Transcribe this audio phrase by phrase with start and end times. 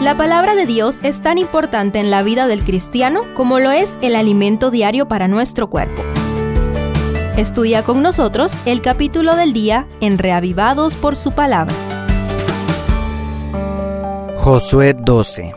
[0.00, 3.94] La palabra de Dios es tan importante en la vida del cristiano como lo es
[4.02, 6.02] el alimento diario para nuestro cuerpo.
[7.38, 11.74] Estudia con nosotros el capítulo del día en Reavivados por su palabra.
[14.36, 15.54] Josué 12.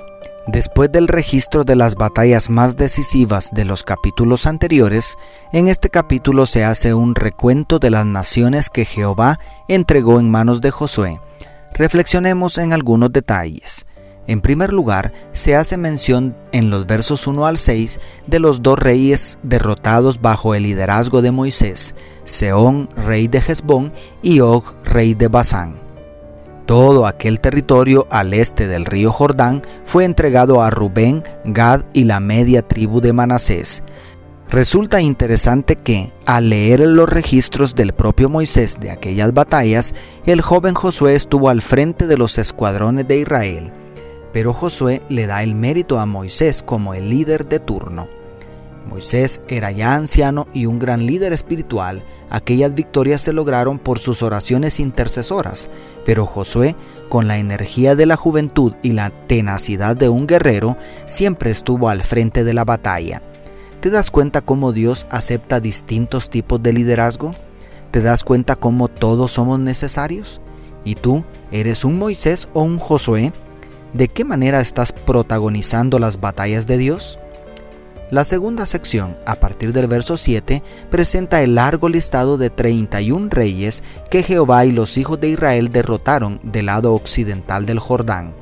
[0.47, 5.17] Después del registro de las batallas más decisivas de los capítulos anteriores,
[5.51, 9.37] en este capítulo se hace un recuento de las naciones que Jehová
[9.67, 11.19] entregó en manos de Josué.
[11.73, 13.85] Reflexionemos en algunos detalles.
[14.29, 18.77] En primer lugar, se hace mención en los versos 1 al 6 de los dos
[18.77, 25.29] reyes derrotados bajo el liderazgo de Moisés, Seón, rey de Hezbón, y Og, rey de
[25.29, 25.79] Basán.
[26.67, 32.19] Todo aquel territorio al este del río Jordán fue entregado a Rubén, Gad y la
[32.19, 33.81] media tribu de Manasés.
[34.51, 39.95] Resulta interesante que, al leer los registros del propio Moisés de aquellas batallas,
[40.27, 43.73] el joven Josué estuvo al frente de los escuadrones de Israel,
[44.33, 48.07] pero Josué le da el mérito a Moisés como el líder de turno.
[48.89, 52.03] Moisés era ya anciano y un gran líder espiritual.
[52.29, 55.69] Aquellas victorias se lograron por sus oraciones intercesoras,
[56.05, 56.75] pero Josué,
[57.07, 60.75] con la energía de la juventud y la tenacidad de un guerrero,
[61.05, 63.21] siempre estuvo al frente de la batalla.
[63.79, 67.33] ¿Te das cuenta cómo Dios acepta distintos tipos de liderazgo?
[67.91, 70.41] ¿Te das cuenta cómo todos somos necesarios?
[70.83, 73.33] ¿Y tú eres un Moisés o un Josué?
[73.93, 77.17] ¿De qué manera estás protagonizando las batallas de Dios?
[78.11, 83.83] La segunda sección, a partir del verso 7, presenta el largo listado de 31 reyes
[84.11, 88.35] que Jehová y los hijos de Israel derrotaron del lado occidental del Jordán.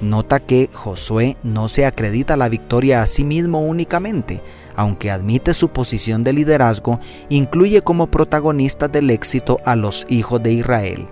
[0.00, 4.42] Nota que Josué no se acredita la victoria a sí mismo únicamente,
[4.74, 10.52] aunque admite su posición de liderazgo, incluye como protagonistas del éxito a los hijos de
[10.52, 11.08] Israel.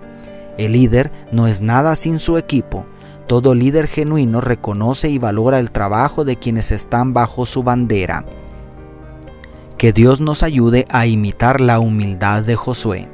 [0.57, 2.85] El líder no es nada sin su equipo,
[3.29, 8.25] todo líder genuino reconoce y valora el trabajo de quienes están bajo su bandera.
[9.77, 13.07] Que Dios nos ayude a imitar la humildad de Josué.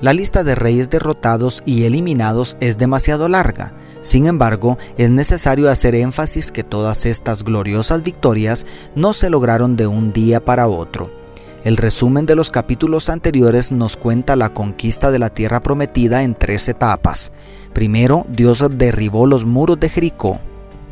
[0.00, 3.72] La lista de reyes derrotados y eliminados es demasiado larga.
[4.00, 9.86] Sin embargo, es necesario hacer énfasis que todas estas gloriosas victorias no se lograron de
[9.86, 11.17] un día para otro.
[11.64, 16.36] El resumen de los capítulos anteriores nos cuenta la conquista de la tierra prometida en
[16.36, 17.32] tres etapas.
[17.72, 20.40] Primero, Dios derribó los muros de Jericó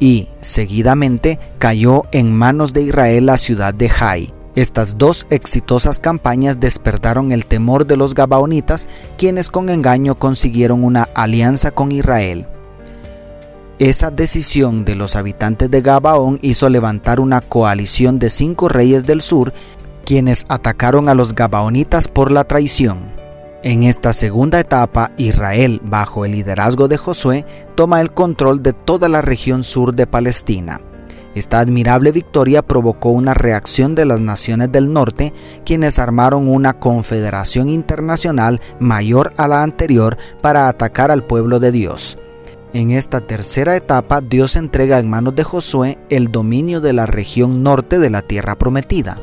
[0.01, 4.35] y, seguidamente, cayó en manos de Israel la ciudad de Jai.
[4.57, 8.89] Estas dos exitosas campañas despertaron el temor de los Gabaonitas,
[9.19, 12.49] quienes con engaño consiguieron una alianza con Israel.
[13.79, 19.21] Esa decisión de los habitantes de Gabaón hizo levantar una coalición de cinco reyes del
[19.21, 19.53] sur,
[20.07, 23.13] quienes atacaron a los Gabaonitas por la traición.
[23.65, 27.45] En esta segunda etapa, Israel, bajo el liderazgo de Josué,
[27.75, 30.81] toma el control de toda la región sur de Palestina.
[31.35, 35.35] Esta admirable victoria provocó una reacción de las naciones del norte,
[35.65, 42.17] quienes armaron una confederación internacional mayor a la anterior para atacar al pueblo de Dios.
[42.73, 47.65] En esta tercera etapa, Dios entrega en manos de Josué el dominio de la región
[47.65, 49.21] norte de la tierra prometida.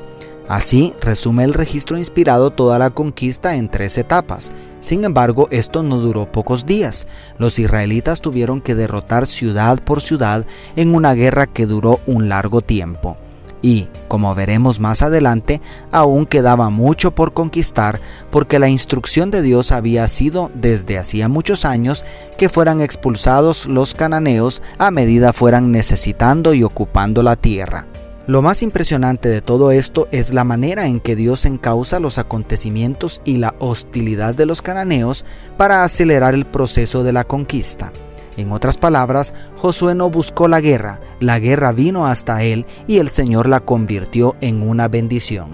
[0.47, 4.51] Así resume el registro inspirado toda la conquista en tres etapas.
[4.81, 7.07] Sin embargo, esto no duró pocos días.
[7.37, 10.45] Los israelitas tuvieron que derrotar ciudad por ciudad
[10.75, 13.17] en una guerra que duró un largo tiempo.
[13.61, 19.71] Y, como veremos más adelante, aún quedaba mucho por conquistar porque la instrucción de Dios
[19.71, 22.03] había sido desde hacía muchos años
[22.37, 27.87] que fueran expulsados los cananeos a medida fueran necesitando y ocupando la tierra.
[28.25, 33.21] Lo más impresionante de todo esto es la manera en que Dios encausa los acontecimientos
[33.25, 35.25] y la hostilidad de los cananeos
[35.57, 37.91] para acelerar el proceso de la conquista.
[38.37, 43.09] En otras palabras, Josué no buscó la guerra, la guerra vino hasta él y el
[43.09, 45.49] Señor la convirtió en una bendición.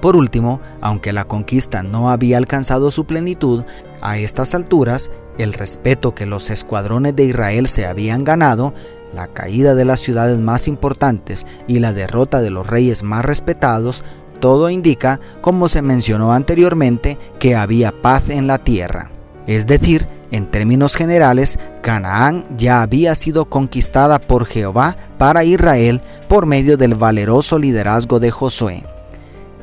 [0.00, 3.64] Por último, aunque la conquista no había alcanzado su plenitud,
[4.00, 8.74] a estas alturas, el respeto que los escuadrones de Israel se habían ganado
[9.16, 14.04] la caída de las ciudades más importantes y la derrota de los reyes más respetados,
[14.40, 19.10] todo indica, como se mencionó anteriormente, que había paz en la tierra.
[19.46, 26.46] Es decir, en términos generales, Canaán ya había sido conquistada por Jehová para Israel por
[26.46, 28.95] medio del valeroso liderazgo de Josué.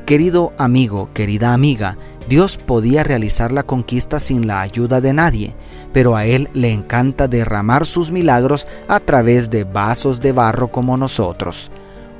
[0.05, 1.97] Querido amigo, querida amiga,
[2.27, 5.55] Dios podía realizar la conquista sin la ayuda de nadie,
[5.93, 10.97] pero a Él le encanta derramar sus milagros a través de vasos de barro como
[10.97, 11.71] nosotros.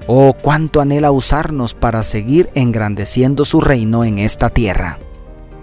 [0.07, 4.99] Oh, cuánto anhela usarnos para seguir engrandeciendo su reino en esta tierra.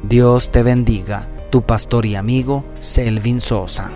[0.03, 3.91] Dios te bendiga, tu pastor y amigo Selvin Sosa.